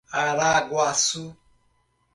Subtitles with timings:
[0.21, 1.23] Araguaçu